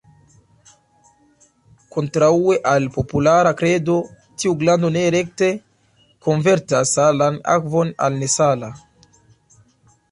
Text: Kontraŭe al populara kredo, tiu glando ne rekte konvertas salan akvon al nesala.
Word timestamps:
Kontraŭe 1.95 2.55
al 2.71 2.87
populara 2.95 3.51
kredo, 3.61 3.99
tiu 4.43 4.57
glando 4.63 4.91
ne 4.97 5.05
rekte 5.17 5.51
konvertas 6.29 6.97
salan 7.01 7.41
akvon 7.59 7.95
al 8.09 8.21
nesala. 8.25 8.75